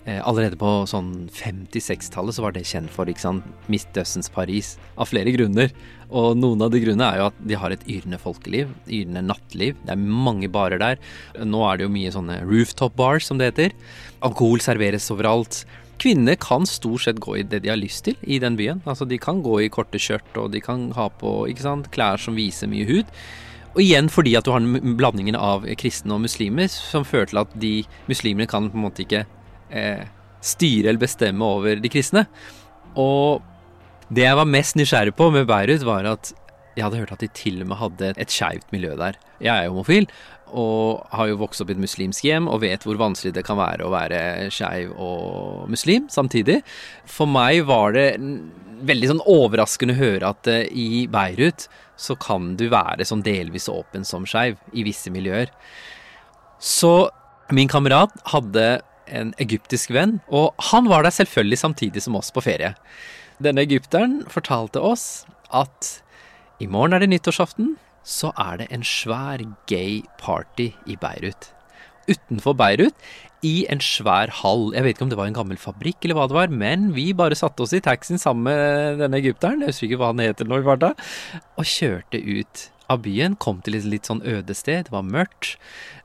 Eh, 0.08 0.22
allerede 0.24 0.56
på 0.56 0.70
sånn 0.88 1.28
50-60-tallet 1.36 2.38
så 2.38 2.44
var 2.46 2.54
det 2.56 2.64
kjent 2.70 2.92
for 2.94 3.10
ikke 3.12 3.26
sant, 3.26 3.48
Midtøstens 3.68 4.30
Paris, 4.32 4.78
av 4.96 5.10
flere 5.12 5.34
grunner. 5.36 5.74
Og 6.08 6.38
noen 6.40 6.64
av 6.64 6.72
de 6.72 6.80
grunnene 6.80 7.10
er 7.10 7.20
jo 7.20 7.26
at 7.28 7.42
de 7.50 7.58
har 7.60 7.76
et 7.76 7.84
yrende 7.92 8.20
folkeliv, 8.22 8.72
yrende 8.88 9.26
nattliv. 9.28 9.76
Det 9.84 9.92
er 9.98 10.06
mange 10.30 10.48
barer 10.52 10.80
der. 10.80 11.02
Nå 11.44 11.66
er 11.68 11.76
det 11.76 11.88
jo 11.90 11.96
mye 11.98 12.14
sånne 12.16 12.40
rooftop 12.48 12.96
bars, 12.96 13.28
som 13.28 13.42
det 13.42 13.52
heter. 13.52 13.76
Alkohol 14.24 14.64
serveres 14.64 15.12
overalt. 15.12 15.66
Kvinner 16.00 16.38
kan 16.40 16.64
stort 16.70 17.04
sett 17.04 17.20
gå 17.20 17.40
i 17.42 17.44
det 17.44 17.66
de 17.66 17.74
har 17.74 17.82
lyst 17.82 18.06
til 18.08 18.16
i 18.24 18.40
den 18.40 18.56
byen. 18.56 18.80
Altså 18.88 19.04
De 19.10 19.20
kan 19.20 19.44
gå 19.44 19.60
i 19.66 19.72
korte 19.74 20.00
skjørt, 20.00 20.30
og 20.40 20.54
de 20.56 20.64
kan 20.64 20.88
ha 20.96 21.10
på 21.12 21.42
ikke 21.52 21.68
sant, 21.68 21.92
klær 21.92 22.22
som 22.22 22.40
viser 22.40 22.72
mye 22.72 22.88
hud. 22.88 23.12
Og 23.76 23.84
igjen 23.84 24.08
fordi 24.10 24.38
at 24.40 24.48
du 24.48 24.54
har 24.56 24.64
blandingen 24.98 25.36
av 25.36 25.68
kristne 25.78 26.16
og 26.16 26.24
muslimer, 26.24 26.72
som 26.72 27.04
fører 27.06 27.34
til 27.34 27.42
at 27.44 27.52
de 27.60 27.74
muslimene 28.08 28.48
kan 28.50 28.72
på 28.72 28.80
en 28.80 28.88
måte 28.88 29.04
ikke 29.04 29.28
eh, 29.70 30.08
styre 30.42 30.92
eller 30.92 31.02
bestemme 31.02 31.46
over 31.46 31.82
de 31.82 31.92
kristne. 31.92 32.28
Og 32.98 33.44
det 34.08 34.24
jeg 34.24 34.40
var 34.40 34.50
mest 34.50 34.78
nysgjerrig 34.80 35.16
på 35.18 35.30
med 35.36 35.48
Beirut, 35.50 35.86
var 35.88 36.08
at 36.08 36.34
jeg 36.78 36.86
hadde 36.86 37.00
hørt 37.02 37.14
at 37.16 37.24
de 37.24 37.30
til 37.34 37.62
og 37.64 37.72
med 37.72 37.80
hadde 37.80 38.12
et 38.22 38.34
skeivt 38.34 38.70
miljø 38.72 38.94
der. 39.00 39.18
Jeg 39.42 39.54
er 39.54 39.72
homofil 39.72 40.08
og 40.48 41.04
har 41.12 41.28
jo 41.28 41.40
vokst 41.42 41.60
opp 41.64 41.72
i 41.72 41.76
et 41.76 41.82
muslimsk 41.82 42.24
hjem 42.24 42.48
og 42.48 42.62
vet 42.64 42.86
hvor 42.86 43.00
vanskelig 43.00 43.34
det 43.36 43.44
kan 43.44 43.58
være 43.60 43.84
å 43.84 43.92
være 43.92 44.20
skeiv 44.54 44.94
og 44.94 45.68
muslim 45.72 46.08
samtidig. 46.14 46.62
For 47.10 47.28
meg 47.28 47.66
var 47.68 47.98
det 47.98 48.08
veldig 48.88 49.12
sånn 49.12 49.26
overraskende 49.28 49.98
å 49.98 50.00
høre 50.00 50.32
at 50.32 50.50
uh, 50.52 50.64
i 50.70 51.06
Beirut 51.12 51.68
så 51.98 52.16
kan 52.22 52.54
du 52.60 52.68
være 52.70 53.08
sånn 53.10 53.26
delvis 53.26 53.68
åpen 53.74 54.06
som 54.06 54.28
skeiv 54.30 54.60
i 54.72 54.86
visse 54.86 55.12
miljøer. 55.12 55.50
Så 56.62 57.10
min 57.54 57.70
kamerat 57.72 58.14
hadde 58.32 58.68
en 59.10 59.34
egyptisk 59.42 59.92
venn, 59.96 60.20
og 60.28 60.54
han 60.72 60.90
var 60.92 61.06
der 61.06 61.16
selvfølgelig 61.16 61.62
samtidig 61.62 62.04
som 62.04 62.18
oss 62.20 62.32
på 62.34 62.44
ferie. 62.46 62.74
Denne 63.44 63.64
egypteren 63.68 64.22
fortalte 64.32 64.82
oss 64.82 65.26
at 65.54 66.00
i 66.60 66.68
morgen 66.70 66.96
er 66.96 67.04
det 67.04 67.12
nyttårsaften, 67.12 67.76
så 68.08 68.32
er 68.40 68.64
det 68.64 68.72
en 68.74 68.86
svær 68.88 69.44
gay 69.70 70.02
party 70.22 70.72
i 70.88 70.96
Beirut. 71.00 71.52
Utenfor 72.08 72.56
Beirut, 72.58 72.96
i 73.46 73.68
en 73.70 73.82
svær 73.84 74.32
hall. 74.40 74.72
Jeg 74.74 74.86
vet 74.86 74.96
ikke 74.96 75.06
om 75.06 75.12
det 75.12 75.20
var 75.20 75.30
en 75.30 75.36
gammel 75.38 75.60
fabrikk 75.62 76.02
eller 76.02 76.18
hva 76.18 76.26
det 76.30 76.38
var, 76.38 76.54
men 76.64 76.90
vi 76.96 77.12
bare 77.18 77.38
satte 77.38 77.62
oss 77.66 77.76
i 77.78 77.84
taxien 77.84 78.18
sammen 78.22 78.48
med 78.48 79.04
denne 79.04 79.20
egypteren, 79.22 79.62
jeg 79.62 79.76
husker 79.76 79.90
ikke 79.92 80.02
hva 80.02 80.10
han 80.14 80.24
heter 80.24 80.50
når 80.50 80.64
vi 80.64 80.70
var 80.72 80.82
der, 80.82 81.14
og 81.60 81.70
kjørte 81.70 82.24
ut 82.24 82.66
av 82.92 83.04
byen. 83.06 83.36
Kom 83.40 83.60
til 83.64 83.78
et 83.78 83.88
litt 83.88 84.08
sånn 84.08 84.24
øde 84.28 84.56
sted. 84.58 84.88
Det 84.88 84.94
var 84.94 85.06
mørkt. 85.06 85.56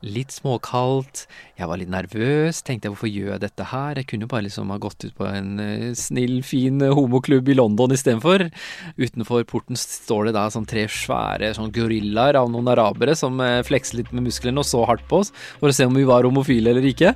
Litt 0.02 0.34
småkaldt. 0.34 1.24
Jeg 1.58 1.68
var 1.70 1.78
litt 1.78 1.92
nervøs. 1.92 2.62
Tenkte 2.66 2.88
jeg 2.88 2.94
hvorfor 2.94 3.10
gjør 3.10 3.34
jeg 3.34 3.42
dette 3.44 3.66
her? 3.70 4.00
Jeg 4.00 4.08
kunne 4.10 4.28
bare 4.30 4.46
liksom 4.48 4.72
ha 4.74 4.78
gått 4.82 5.06
ut 5.06 5.14
på 5.18 5.28
en 5.28 5.52
uh, 5.62 5.90
snill, 5.98 6.40
fin 6.46 6.82
uh, 6.82 6.94
homoklubb 6.96 7.52
i 7.52 7.56
London 7.58 7.94
istedenfor. 7.94 8.48
Utenfor 8.98 9.46
porten 9.50 9.78
står 9.78 10.30
det 10.30 10.36
da 10.38 10.48
sånn 10.52 10.66
tre 10.68 10.88
svære 10.90 11.52
sånn 11.56 11.72
gorillaer 11.74 12.40
av 12.40 12.50
noen 12.52 12.72
arabere 12.74 13.14
som 13.18 13.38
uh, 13.42 13.60
flekser 13.66 14.00
litt 14.00 14.10
med 14.14 14.26
musklene 14.26 14.62
og 14.62 14.68
så 14.68 14.82
hardt 14.88 15.06
på 15.10 15.22
oss 15.22 15.32
for 15.60 15.70
å 15.70 15.76
se 15.76 15.86
om 15.86 15.94
vi 15.96 16.08
var 16.08 16.26
homofile 16.26 16.72
eller 16.72 16.84
ikke. 16.88 17.14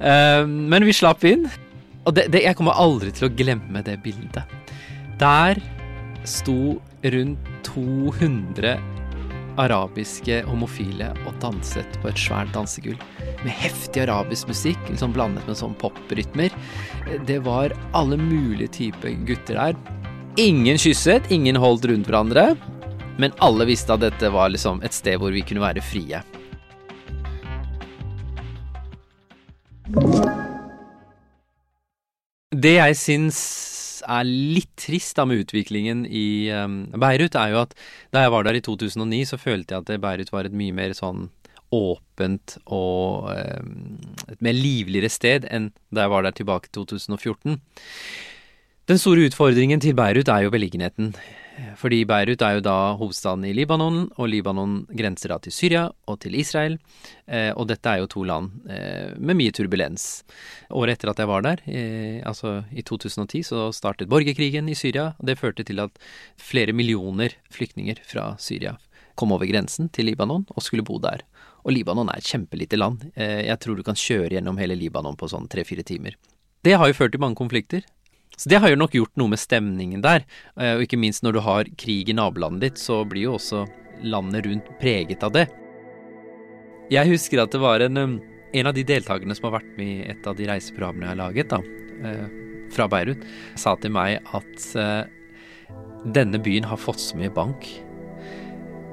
men 0.00 0.84
vi 0.86 0.94
slapp 0.94 1.24
inn. 1.28 1.46
Og 2.08 2.14
det, 2.16 2.28
det, 2.32 2.44
jeg 2.44 2.56
kommer 2.58 2.78
aldri 2.80 3.12
til 3.14 3.28
å 3.28 3.32
glemme 3.34 3.82
det 3.86 3.98
bildet. 4.04 4.48
Der 5.20 5.60
sto 6.28 6.78
rundt 7.04 7.50
200 7.66 8.99
arabiske 9.58 10.42
homofile 10.46 11.10
og 11.26 11.34
danset 11.42 11.98
på 12.02 12.10
et 12.10 12.20
svært 12.20 12.52
dansegulv. 12.54 13.00
Med 13.42 13.54
heftig 13.56 14.04
arabisk 14.04 14.50
musikk, 14.50 14.80
liksom 14.90 15.14
blandet 15.16 15.46
med 15.48 15.58
sånn 15.58 15.74
poprytmer. 15.80 16.54
Det 17.26 17.40
var 17.46 17.74
alle 17.96 18.20
mulige 18.20 18.70
typer 18.76 19.16
gutter 19.28 19.58
der. 19.58 19.80
Ingen 20.38 20.78
kysset, 20.78 21.26
ingen 21.34 21.58
holdt 21.58 21.88
rundt 21.90 22.06
hverandre. 22.10 22.52
Men 23.20 23.34
alle 23.44 23.66
visste 23.68 23.96
at 23.96 24.04
dette 24.04 24.30
var 24.32 24.52
liksom 24.52 24.80
et 24.86 24.96
sted 24.96 25.18
hvor 25.20 25.34
vi 25.34 25.42
kunne 25.44 25.64
være 25.64 25.82
frie. 25.84 26.22
Det 32.50 32.76
jeg 32.76 32.96
syns 32.98 33.40
er 34.10 34.28
litt 34.28 34.72
trist 34.80 35.18
da 35.18 35.26
med 35.28 35.44
utviklingen 35.44 36.04
i 36.06 36.50
um, 36.54 36.82
Beirut, 37.00 37.36
er 37.38 37.54
jo 37.54 37.60
at 37.64 37.76
da 38.14 38.24
jeg 38.24 38.32
var 38.34 38.46
der 38.46 38.58
i 38.58 38.64
2009, 38.64 39.20
så 39.30 39.38
følte 39.40 39.76
jeg 39.76 39.84
at 39.84 40.02
Beirut 40.02 40.32
var 40.34 40.48
et 40.48 40.56
mye 40.56 40.74
mer 40.76 40.96
sånn 40.96 41.28
åpent 41.70 42.56
og 42.66 43.30
um, 43.30 44.00
et 44.26 44.40
mer 44.42 44.56
livligere 44.56 45.10
sted 45.12 45.46
enn 45.50 45.70
da 45.94 46.06
jeg 46.06 46.14
var 46.14 46.26
der 46.26 46.34
tilbake 46.34 46.70
i 46.70 46.74
2014. 46.74 47.60
Den 48.90 48.98
store 48.98 49.28
utfordringen 49.28 49.82
til 49.82 49.94
Beirut 49.94 50.28
er 50.32 50.46
jo 50.46 50.50
beliggenheten. 50.50 51.12
Fordi 51.80 52.02
Beirut 52.08 52.42
er 52.44 52.56
jo 52.56 52.64
da 52.64 52.76
hovedstaden 53.00 53.46
i 53.48 53.54
Libanon, 53.56 54.04
og 54.16 54.30
Libanon 54.32 54.80
grenser 54.96 55.34
da 55.34 55.38
til 55.42 55.54
Syria 55.54 55.86
og 56.10 56.20
til 56.24 56.36
Israel. 56.38 56.78
Eh, 57.26 57.50
og 57.54 57.68
dette 57.70 57.90
er 57.90 58.02
jo 58.02 58.10
to 58.10 58.24
land 58.26 58.68
eh, 58.70 59.16
med 59.16 59.38
mye 59.40 59.54
turbulens. 59.56 60.24
Året 60.70 60.98
etter 60.98 61.12
at 61.12 61.22
jeg 61.22 61.30
var 61.30 61.46
der, 61.46 61.64
eh, 61.70 62.20
altså 62.26 62.60
i 62.70 62.84
2010, 62.86 63.42
så 63.52 63.70
startet 63.76 64.10
borgerkrigen 64.10 64.68
i 64.70 64.78
Syria. 64.78 65.14
og 65.18 65.26
Det 65.30 65.38
førte 65.40 65.66
til 65.66 65.82
at 65.82 65.98
flere 66.40 66.72
millioner 66.76 67.36
flyktninger 67.50 68.02
fra 68.06 68.34
Syria 68.38 68.76
kom 69.20 69.34
over 69.36 69.48
grensen 69.50 69.90
til 69.92 70.08
Libanon 70.08 70.46
og 70.54 70.64
skulle 70.64 70.86
bo 70.86 70.98
der. 71.02 71.24
Og 71.64 71.74
Libanon 71.76 72.08
er 72.08 72.20
et 72.20 72.28
kjempelite 72.28 72.78
land. 72.80 73.04
Eh, 73.14 73.46
jeg 73.50 73.60
tror 73.60 73.76
du 73.76 73.84
kan 73.86 73.98
kjøre 73.98 74.36
gjennom 74.36 74.60
hele 74.60 74.78
Libanon 74.78 75.18
på 75.20 75.28
sånn 75.30 75.48
tre-fire 75.50 75.84
timer. 75.86 76.16
Det 76.64 76.76
har 76.76 76.88
jo 76.88 76.96
ført 76.96 77.14
til 77.14 77.22
mange 77.22 77.38
konflikter. 77.40 77.84
Så 78.40 78.48
det 78.48 78.60
har 78.62 78.72
jo 78.72 78.78
nok 78.80 78.94
gjort 78.96 79.18
noe 79.20 79.34
med 79.34 79.40
stemningen 79.40 80.00
der. 80.04 80.24
Eh, 80.56 80.78
og 80.78 80.86
ikke 80.86 81.00
minst 81.00 81.24
når 81.26 81.36
du 81.36 81.42
har 81.44 81.68
krig 81.80 82.08
i 82.08 82.16
nabolandet 82.16 82.64
ditt, 82.64 82.80
så 82.80 83.02
blir 83.04 83.28
jo 83.28 83.36
også 83.36 83.66
landet 84.00 84.46
rundt 84.46 84.70
preget 84.80 85.26
av 85.26 85.34
det. 85.34 85.46
Jeg 86.90 87.12
husker 87.12 87.42
at 87.42 87.52
det 87.52 87.60
var 87.62 87.84
en, 87.84 88.00
um, 88.00 88.14
en 88.56 88.70
av 88.70 88.74
de 88.74 88.86
deltakerne 88.86 89.36
som 89.36 89.50
har 89.50 89.58
vært 89.60 89.76
med 89.76 89.90
i 89.92 90.08
et 90.10 90.24
av 90.26 90.38
de 90.38 90.48
reiseprogrammene 90.48 91.06
jeg 91.06 91.12
har 91.12 91.20
laget, 91.20 91.52
da, 91.52 91.60
eh, 92.08 92.24
fra 92.72 92.88
Beirut, 92.90 93.28
sa 93.60 93.76
til 93.76 93.92
meg 93.94 94.24
at 94.34 94.66
eh, 94.80 95.04
denne 96.16 96.40
byen 96.40 96.66
har 96.66 96.80
fått 96.80 97.02
så 97.02 97.20
mye 97.20 97.30
bank. 97.34 97.68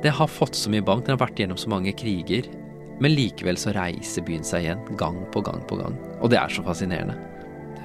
Det 0.04 0.14
har 0.14 0.30
fått 0.30 0.60
så 0.60 0.70
mye 0.74 0.86
bank, 0.86 1.08
den 1.08 1.16
har 1.16 1.24
vært 1.24 1.40
gjennom 1.40 1.58
så 1.58 1.72
mange 1.72 1.96
kriger. 1.98 2.52
Men 3.00 3.16
likevel 3.16 3.58
så 3.62 3.72
reiser 3.78 4.26
byen 4.28 4.46
seg 4.46 4.66
igjen, 4.66 4.84
gang 5.00 5.24
på 5.32 5.42
gang 5.46 5.64
på 5.70 5.80
gang. 5.80 5.98
Og 6.20 6.34
det 6.34 6.42
er 6.42 6.54
så 6.54 6.66
fascinerende. 6.66 7.16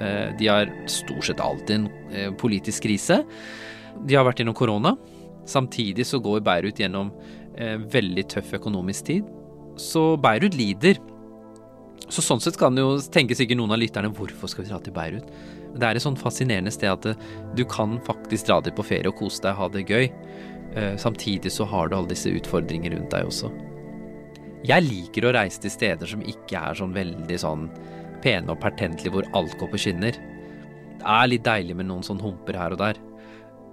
Eh, 0.03 0.37
de 0.39 0.49
har 0.49 0.73
stort 0.87 1.25
sett 1.25 1.41
alltid 1.41 1.77
en 1.77 1.89
eh, 2.13 2.33
politisk 2.35 2.83
krise. 2.83 3.23
De 4.07 4.17
har 4.17 4.27
vært 4.27 4.43
gjennom 4.43 4.57
korona. 4.57 4.97
Samtidig 5.47 6.07
så 6.07 6.21
går 6.23 6.43
Beirut 6.47 6.81
gjennom 6.81 7.13
eh, 7.57 7.79
veldig 7.79 8.27
tøff 8.33 8.53
økonomisk 8.59 9.11
tid. 9.11 9.33
Så 9.81 10.17
Beirut 10.23 10.57
lider. 10.59 11.01
Så 12.13 12.25
sånn 12.25 12.43
sett 12.43 12.59
kan 12.61 12.77
jo 12.77 12.97
tenke 13.15 13.37
sikkert 13.39 13.61
noen 13.61 13.73
av 13.73 13.81
lytterne 13.81 14.13
hvorfor 14.13 14.51
skal 14.51 14.67
vi 14.67 14.73
dra 14.73 14.81
til 14.83 14.97
Beirut? 14.97 15.29
Det 15.73 15.87
er 15.89 15.97
et 15.97 16.05
sånn 16.05 16.19
fascinerende 16.19 16.73
sted 16.75 16.91
at 16.91 17.23
du 17.57 17.63
kan 17.65 17.97
faktisk 18.05 18.51
dra 18.51 18.59
dit 18.61 18.75
på 18.77 18.85
ferie 18.85 19.09
og 19.09 19.17
kose 19.17 19.41
deg, 19.41 19.57
ha 19.57 19.69
det 19.73 19.87
gøy. 19.89 20.11
Samtidig 21.01 21.49
så 21.55 21.65
har 21.69 21.89
du 21.89 21.97
alle 21.97 22.11
disse 22.11 22.29
utfordringer 22.29 22.93
rundt 22.93 23.15
deg 23.15 23.31
også. 23.31 23.49
Jeg 24.69 24.85
liker 24.85 25.25
å 25.25 25.33
reise 25.39 25.63
til 25.65 25.73
steder 25.73 26.11
som 26.11 26.21
ikke 26.29 26.61
er 26.61 26.77
sånn 26.77 26.93
veldig 26.93 27.39
sånn 27.41 27.65
pene 28.23 28.55
og 28.55 28.61
pertentlige 28.63 29.13
hvor 29.15 29.29
alt 29.39 29.57
går 29.61 29.73
på 29.73 29.81
skinner. 29.85 30.17
Det 30.99 31.07
er 31.19 31.31
litt 31.31 31.47
deilig 31.47 31.77
med 31.79 31.89
noen 31.91 32.05
sånne 32.07 32.25
humper 32.25 32.59
her 32.59 32.75
og 32.75 32.83
der. 32.83 33.01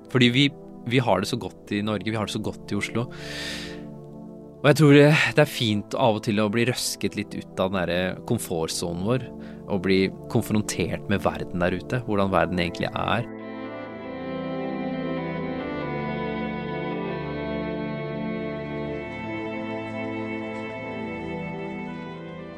Fordi 0.09 0.29
vi, 0.33 0.45
vi 0.89 1.01
har 1.03 1.21
det 1.21 1.29
så 1.29 1.37
godt 1.39 1.73
i 1.75 1.83
Norge, 1.85 2.09
vi 2.09 2.17
har 2.17 2.29
det 2.29 2.35
så 2.35 2.41
godt 2.43 2.73
i 2.73 2.79
Oslo. 2.79 3.05
Og 4.59 4.65
jeg 4.67 4.79
tror 4.81 4.95
det 4.97 5.43
er 5.43 5.47
fint 5.47 5.95
av 5.95 6.17
og 6.17 6.25
til 6.25 6.41
å 6.43 6.49
bli 6.51 6.65
røsket 6.67 7.15
litt 7.15 7.31
ut 7.37 7.61
av 7.61 7.71
den 7.71 7.79
derre 7.79 7.99
komfortsonen 8.27 9.05
vår. 9.07 9.27
Og 9.69 9.83
bli 9.85 9.99
konfrontert 10.33 11.05
med 11.11 11.21
verden 11.23 11.61
der 11.61 11.77
ute, 11.77 12.01
hvordan 12.07 12.33
verden 12.33 12.59
egentlig 12.59 12.89
er. 12.89 13.27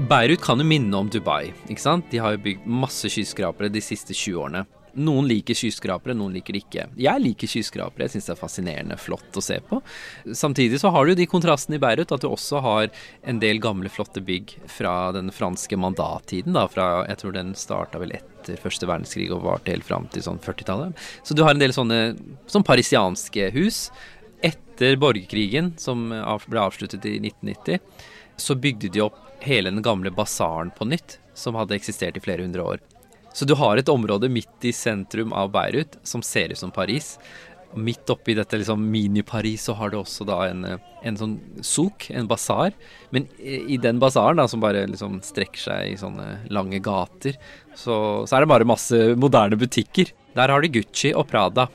Beirut 0.09 0.41
kan 0.41 0.57
jo 0.57 0.65
minne 0.65 0.97
om 0.97 1.09
Dubai. 1.09 1.51
ikke 1.69 1.81
sant? 1.81 2.07
De 2.09 2.17
har 2.17 2.33
jo 2.33 2.41
bygd 2.41 2.65
masse 2.65 3.09
skyskrapere 3.11 3.69
de 3.69 3.81
siste 3.83 4.15
20 4.15 4.39
årene. 4.41 4.63
Noen 4.97 5.27
liker 5.29 5.55
skyskrapere, 5.55 6.15
noen 6.17 6.33
liker 6.35 6.55
det 6.55 6.63
ikke. 6.63 6.85
Jeg 6.99 7.21
liker 7.21 7.47
skyskrapere, 7.47 8.07
jeg 8.07 8.15
syns 8.15 8.27
det 8.27 8.33
er 8.33 8.39
fascinerende 8.39 8.97
flott 8.99 9.37
å 9.37 9.43
se 9.45 9.59
på. 9.67 9.77
Samtidig 10.35 10.81
så 10.81 10.89
har 10.91 11.05
du 11.05 11.13
jo 11.13 11.19
de 11.21 11.29
kontrastene 11.29 11.77
i 11.77 11.83
Beirut, 11.83 12.11
at 12.11 12.25
du 12.25 12.27
også 12.31 12.63
har 12.65 12.89
en 13.21 13.39
del 13.43 13.61
gamle, 13.63 13.93
flotte 13.93 14.23
bygg 14.25 14.57
fra 14.73 15.13
den 15.15 15.29
franske 15.35 15.77
mandattiden, 15.79 16.57
da, 16.57 16.65
fra 16.71 17.05
jeg 17.05 17.21
tror 17.21 17.37
den 17.37 17.53
starta 17.59 18.01
vel 18.01 18.17
etter 18.17 18.59
første 18.59 18.89
verdenskrig 18.89 19.29
og 19.31 19.45
varte 19.45 19.75
helt 19.75 19.87
fram 19.87 20.09
til 20.11 20.25
sånn 20.25 20.41
40-tallet. 20.41 20.97
Så 21.21 21.37
du 21.37 21.45
har 21.45 21.53
en 21.53 21.61
del 21.61 21.77
sånne 21.77 22.01
sånn 22.49 22.65
parisianske 22.67 23.51
hus. 23.53 23.85
Etter 24.41 24.97
borgerkrigen, 24.99 25.75
som 25.79 26.09
ble 26.09 26.65
avsluttet 26.65 27.05
i 27.05 27.19
1990, 27.21 28.09
så 28.41 28.57
bygde 28.57 28.89
de 28.89 29.05
opp 29.05 29.27
hele 29.45 29.71
den 29.71 29.81
gamle 29.85 30.11
basaren 30.13 30.71
på 30.77 30.87
nytt, 30.87 31.19
som 31.33 31.57
hadde 31.57 31.75
eksistert 31.77 32.17
i 32.17 32.23
flere 32.23 32.45
hundre 32.45 32.63
år. 32.63 32.81
Så 33.33 33.45
du 33.47 33.55
har 33.55 33.77
et 33.77 33.89
område 33.89 34.29
midt 34.29 34.67
i 34.67 34.73
sentrum 34.75 35.33
av 35.33 35.51
Beirut 35.53 35.97
som 36.03 36.23
ser 36.25 36.51
ut 36.51 36.59
som 36.59 36.71
Paris. 36.71 37.15
Midt 37.73 38.09
oppi 38.11 38.35
dette 38.35 38.57
liksom 38.59 38.83
mini-Paris 38.91 39.69
så 39.69 39.75
har 39.79 39.91
du 39.91 40.01
også 40.01 40.27
da 40.27 40.41
en, 40.49 40.65
en 40.67 41.19
sånn 41.19 41.37
souk, 41.63 42.09
en 42.11 42.27
basar. 42.27 42.75
Men 43.15 43.29
i 43.39 43.79
den 43.79 44.01
basaren, 44.03 44.41
da, 44.41 44.49
som 44.51 44.63
bare 44.63 44.83
liksom 44.91 45.21
strekker 45.23 45.63
seg 45.63 45.93
i 45.93 45.99
sånne 45.99 46.27
lange 46.51 46.81
gater, 46.83 47.39
så, 47.71 48.27
så 48.27 48.35
er 48.35 48.43
det 48.43 48.51
bare 48.51 48.67
masse 48.67 48.99
moderne 49.15 49.59
butikker. 49.59 50.11
Der 50.35 50.51
har 50.51 50.63
du 50.63 50.71
Gucci 50.75 51.13
og 51.15 51.29
Prada. 51.31 51.69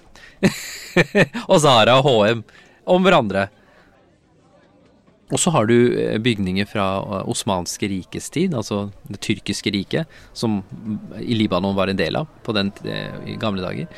og 1.50 1.56
Zara 1.64 1.96
og 2.02 2.10
HM 2.10 2.44
om 2.92 3.08
hverandre. 3.08 3.48
Og 5.34 5.40
så 5.42 5.50
har 5.50 5.66
du 5.66 5.74
eh, 5.98 6.18
bygninger 6.22 6.68
fra 6.70 6.84
eh, 7.02 7.30
osmanske 7.32 7.88
rikes 7.90 8.28
tid, 8.30 8.54
altså 8.54 8.84
det 9.10 9.18
tyrkiske 9.26 9.72
riket, 9.74 10.12
som 10.36 10.60
i 11.18 11.34
Libanon 11.34 11.74
var 11.74 11.90
en 11.90 11.98
del 11.98 12.20
av 12.20 12.28
på 12.46 12.54
den, 12.54 12.70
eh, 12.86 13.16
i 13.32 13.34
gamle 13.40 13.64
dager. 13.64 13.90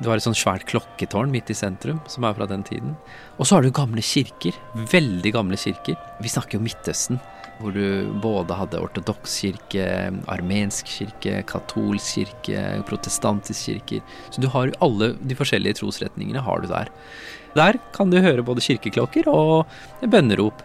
Du 0.00 0.08
har 0.08 0.16
et 0.16 0.24
sånn 0.24 0.38
svært 0.38 0.64
klokketårn 0.70 1.32
midt 1.34 1.52
i 1.52 1.58
sentrum, 1.58 2.00
som 2.08 2.24
er 2.24 2.38
fra 2.38 2.48
den 2.48 2.64
tiden. 2.64 2.96
Og 3.36 3.44
så 3.44 3.58
har 3.58 3.66
du 3.66 3.74
gamle 3.74 4.00
kirker. 4.00 4.56
Veldig 4.94 5.34
gamle 5.36 5.60
kirker. 5.60 5.98
Vi 6.24 6.32
snakker 6.32 6.56
jo 6.56 6.64
Midtøsten, 6.64 7.20
hvor 7.60 7.76
du 7.76 8.08
både 8.24 8.56
hadde 8.56 8.80
ortodoks 8.80 9.36
kirke, 9.44 9.84
armensk 10.32 10.88
kirke, 10.88 11.42
katolsk 11.52 12.16
kirke, 12.16 12.64
protestantisk 12.88 13.68
kirker. 13.68 14.00
Så 14.32 14.40
du 14.40 14.48
har 14.56 14.72
alle 14.82 15.12
de 15.20 15.36
forskjellige 15.36 15.82
trosretningene 15.82 16.42
har 16.48 16.64
du 16.64 16.72
der. 16.72 16.88
Der 17.56 17.78
kan 17.92 18.12
du 18.12 18.20
høre 18.22 18.44
både 18.44 18.64
kirkeklokker 18.64 19.28
og 19.32 19.72
bønnerop. 20.08 20.62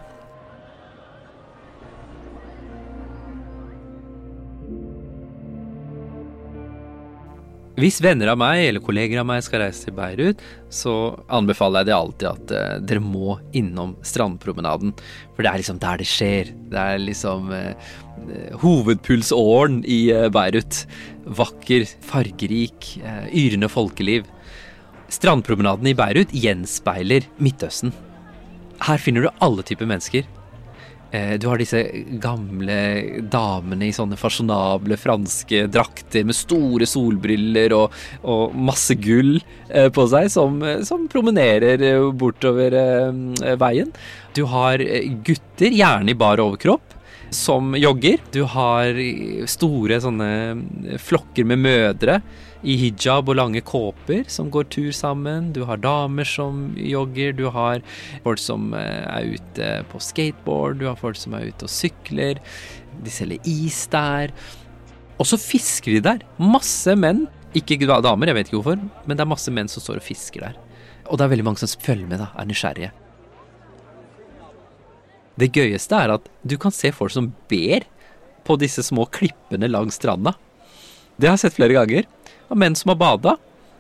Hvis 7.78 8.00
venner 8.02 8.32
av 8.32 8.40
meg 8.42 8.64
eller 8.64 8.82
kolleger 8.82 9.20
av 9.22 9.28
meg 9.30 9.44
skal 9.46 9.62
reise 9.62 9.86
til 9.86 9.94
Beirut, 9.94 10.40
så 10.74 11.14
anbefaler 11.30 11.84
jeg 11.84 11.90
det 11.90 11.94
alltid 11.94 12.30
at 12.32 12.54
uh, 12.56 12.80
dere 12.82 13.04
må 13.04 13.36
innom 13.54 13.92
strandpromenaden. 14.02 14.96
For 15.36 15.46
det 15.46 15.52
er 15.52 15.62
liksom 15.62 15.82
der 15.84 16.02
det 16.02 16.08
skjer. 16.10 16.50
Det 16.72 16.80
er 16.82 17.04
liksom 17.04 17.52
eh, 17.54 17.92
hovedpulsåren 18.64 19.84
i 19.86 20.00
uh, 20.10 20.26
Beirut. 20.34 20.82
Vakker, 21.38 21.86
fargerik, 22.10 22.96
yrende 23.30 23.70
folkeliv. 23.70 24.26
Strandpromenaden 25.14 25.88
i 25.88 25.96
Beirut 25.98 26.34
gjenspeiler 26.36 27.28
Midtøsten. 27.40 27.94
Her 28.84 29.00
finner 29.02 29.26
du 29.26 29.44
alle 29.44 29.64
typer 29.66 29.88
mennesker. 29.90 30.28
Eh, 31.12 31.38
du 31.40 31.48
har 31.48 31.60
disse 31.60 31.80
gamle 32.20 32.78
damene 33.32 33.88
i 33.88 33.96
sånne 33.96 34.18
fasjonable 34.20 34.98
franske 35.00 35.64
drakter 35.72 36.26
med 36.28 36.36
store 36.36 36.88
solbriller 36.90 37.76
og, 37.78 37.96
og 38.28 38.56
masse 38.56 38.98
gull 39.00 39.38
eh, 39.70 39.88
på 39.94 40.08
seg, 40.12 40.28
som, 40.34 40.60
som 40.84 41.08
promenerer 41.12 41.80
bortover 42.12 42.76
eh, 42.76 43.56
veien. 43.62 43.94
Du 44.36 44.44
har 44.52 44.84
gutter, 45.24 45.72
gjerne 45.72 46.12
i 46.12 46.18
bar 46.18 46.44
overkropp, 46.44 46.98
som 47.34 47.72
jogger. 47.80 48.20
Du 48.36 48.44
har 48.52 49.00
store 49.50 50.02
sånne 50.04 51.00
flokker 51.02 51.48
med 51.48 51.64
mødre 51.64 52.20
i 52.66 52.78
hijab 52.82 53.30
og 53.30 53.38
lange 53.38 53.62
kåper 53.66 54.26
som 54.32 54.50
går 54.54 54.70
tur 54.74 54.90
sammen. 54.96 55.52
Du 55.54 55.64
har 55.70 55.82
damer 55.82 56.28
som 56.28 56.72
jogger, 56.78 57.36
du 57.38 57.48
har 57.54 57.84
folk 58.26 58.42
som 58.42 58.72
eh, 58.78 59.04
er 59.06 59.34
ute 59.38 59.72
på 59.92 60.02
skateboard, 60.02 60.80
du 60.82 60.88
har 60.90 61.00
folk 61.00 61.20
som 61.20 61.36
er 61.38 61.50
ute 61.52 61.68
og 61.68 61.74
sykler. 61.74 62.42
De 63.04 63.14
selger 63.14 63.44
is 63.46 63.84
der. 63.94 64.34
Og 65.18 65.30
så 65.30 65.40
fisker 65.42 65.98
de 65.98 66.06
der. 66.12 66.24
Masse 66.42 66.94
menn. 66.98 67.26
Ikke 67.58 67.80
damer, 67.80 68.30
jeg 68.30 68.38
vet 68.38 68.50
ikke 68.50 68.60
hvorfor, 68.60 68.82
men 69.08 69.18
det 69.18 69.24
er 69.24 69.30
masse 69.30 69.52
menn 69.54 69.70
som 69.72 69.82
står 69.82 70.02
og 70.02 70.06
fisker 70.06 70.44
der. 70.44 70.58
Og 71.08 71.18
det 71.18 71.26
er 71.26 71.32
veldig 71.32 71.46
mange 71.48 71.62
som 71.62 71.82
følger 71.82 72.10
med, 72.10 72.20
da, 72.22 72.28
er 72.38 72.50
nysgjerrige. 72.50 72.92
Det 75.38 75.52
gøyeste 75.54 75.96
er 75.96 76.16
at 76.18 76.28
du 76.46 76.58
kan 76.62 76.74
se 76.74 76.92
folk 76.94 77.14
som 77.14 77.32
ber 77.50 77.86
på 78.48 78.58
disse 78.62 78.84
små 78.86 79.06
klippene 79.14 79.70
langs 79.70 79.98
stranda. 80.00 80.34
Det 81.18 81.30
har 81.30 81.38
jeg 81.38 81.48
sett 81.48 81.58
flere 81.58 81.78
ganger 81.78 82.06
av 82.50 82.60
menn 82.60 82.76
som 82.76 82.94
har 82.94 83.00
bada. 83.02 83.36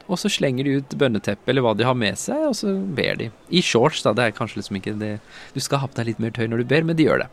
Og 0.07 0.19
så 0.21 0.31
slenger 0.31 0.63
de 0.63 0.77
ut 0.79 0.93
bønneteppe 0.99 1.51
eller 1.51 1.65
hva 1.65 1.73
de 1.75 1.83
har 1.83 1.97
med 1.97 2.15
seg, 2.19 2.45
og 2.47 2.55
så 2.55 2.71
ber 2.95 3.19
de. 3.19 3.27
I 3.51 3.61
shorts, 3.63 4.05
da. 4.05 4.13
Det 4.15 4.23
er 4.23 4.37
kanskje 4.37 4.61
liksom 4.61 4.79
ikke 4.79 4.95
det 5.01 5.17
Du 5.55 5.59
skal 5.63 5.81
ha 5.83 5.89
på 5.89 5.99
deg 5.99 6.13
litt 6.13 6.21
mer 6.23 6.31
tøy 6.35 6.47
når 6.47 6.63
du 6.63 6.69
ber, 6.71 6.87
men 6.87 6.95
de 6.95 7.07
gjør 7.09 7.25
det. 7.25 7.29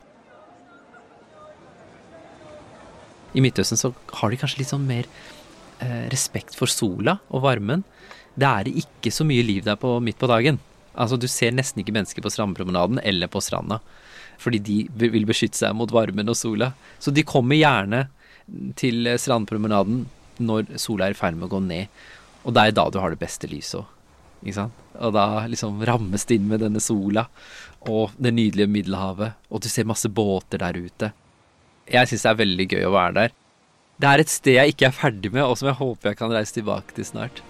I 3.35 3.42
Midtøsten 3.42 3.79
så 3.79 3.92
har 4.20 4.31
de 4.31 4.38
kanskje 4.38 4.61
litt 4.62 4.70
sånn 4.70 4.87
mer 4.87 5.07
eh, 5.83 6.07
respekt 6.11 6.55
for 6.59 6.70
sola 6.70 7.18
og 7.31 7.44
varmen. 7.47 7.83
Det 8.35 8.47
er 8.47 8.70
ikke 8.70 9.11
så 9.14 9.27
mye 9.27 9.47
liv 9.47 9.66
der 9.66 9.79
på, 9.79 9.97
midt 10.03 10.18
på 10.18 10.31
dagen. 10.31 10.59
Altså, 10.94 11.18
du 11.18 11.27
ser 11.31 11.55
nesten 11.55 11.83
ikke 11.83 11.94
mennesker 11.94 12.23
på 12.23 12.31
strandpromenaden 12.31 13.01
eller 13.03 13.31
på 13.31 13.42
stranda. 13.42 13.81
Fordi 14.42 14.59
de 14.62 14.77
vil 14.99 15.27
beskytte 15.27 15.59
seg 15.59 15.75
mot 15.79 15.90
varmen 15.94 16.31
og 16.31 16.38
sola. 16.38 16.73
Så 17.03 17.14
de 17.14 17.27
kommer 17.27 17.59
gjerne 17.59 18.07
til 18.79 19.07
strandpromenaden 19.18 20.05
når 20.38 20.75
sola 20.81 21.09
er 21.09 21.14
i 21.14 21.18
ferd 21.18 21.38
med 21.38 21.49
å 21.49 21.55
gå 21.57 21.61
ned. 21.64 22.05
Og 22.44 22.55
det 22.55 22.62
er 22.64 22.77
da 22.77 22.88
du 22.90 22.99
har 23.01 23.14
det 23.14 23.20
beste 23.23 23.49
lyset 23.51 23.81
òg. 23.81 23.90
Og 25.01 25.14
da 25.16 25.47
liksom 25.49 25.81
rammes 25.88 26.27
det 26.29 26.37
inn 26.37 26.51
med 26.51 26.61
denne 26.61 26.83
sola 26.83 27.25
og 27.88 28.12
det 28.20 28.33
nydelige 28.35 28.70
Middelhavet, 28.70 29.38
og 29.49 29.62
du 29.64 29.68
ser 29.68 29.88
masse 29.88 30.09
båter 30.09 30.61
der 30.61 30.77
ute. 30.77 31.11
Jeg 31.88 32.09
syns 32.09 32.25
det 32.25 32.31
er 32.31 32.38
veldig 32.40 32.66
gøy 32.73 32.87
å 32.88 32.92
være 32.94 33.16
der. 33.18 33.35
Det 34.01 34.11
er 34.11 34.23
et 34.23 34.33
sted 34.33 34.57
jeg 34.57 34.75
ikke 34.75 34.88
er 34.88 34.97
ferdig 34.97 35.33
med, 35.33 35.44
og 35.44 35.59
som 35.61 35.68
jeg 35.70 35.79
håper 35.81 36.11
jeg 36.11 36.20
kan 36.20 36.33
reise 36.33 36.57
tilbake 36.57 36.97
til 36.97 37.09
snart. 37.09 37.42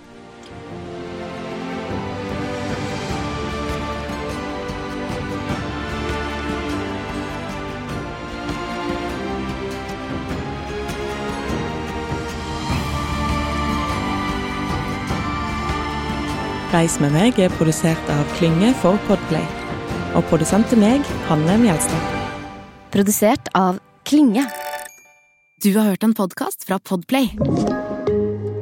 Reis 16.75 16.97
med 16.99 17.13
meg 17.15 17.37
er 17.39 17.53
produsert 17.55 18.09
av 18.11 18.25
Klynge 18.35 18.73
for 18.81 18.99
Podplay. 19.07 19.45
Og 20.19 20.25
produsent 20.27 20.67
til 20.73 20.81
meg, 20.83 21.07
Hanne 21.29 21.55
Mjelstad. 21.63 22.09
Produsert 22.91 23.47
av 23.55 23.79
Klynge. 24.09 24.43
Du 25.63 25.71
har 25.77 25.93
hørt 25.93 26.03
en 26.03 26.17
podkast 26.19 26.67
fra 26.67 26.81
Podplay. 26.83 27.31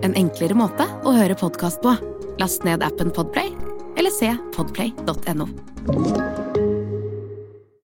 En 0.05 0.13
enklere 0.13 0.59
måte 0.59 0.85
å 1.09 1.17
høre 1.17 1.39
podkast 1.41 1.81
på. 1.81 1.97
Last 2.43 2.69
ned 2.69 2.85
appen 2.85 3.15
Podplay, 3.17 3.49
eller 3.97 4.13
se 4.13 4.35
podplay.no. 4.59 5.49